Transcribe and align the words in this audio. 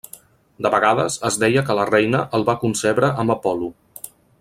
De 0.65 0.71
vegades 0.75 1.17
es 1.29 1.37
deia 1.43 1.65
que 1.69 1.77
la 1.81 1.85
reina 1.93 2.25
el 2.39 2.49
va 2.51 2.59
concebre 2.67 3.15
amb 3.25 3.39
Apol·lo. 3.41 3.75